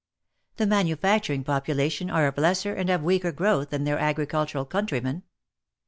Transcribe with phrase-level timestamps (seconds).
[0.57, 5.21] The manufacturing population are of lesser and of weaker growth than their agricultural countrymen.